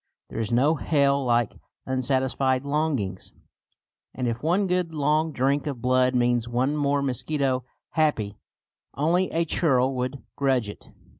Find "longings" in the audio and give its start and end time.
2.65-3.35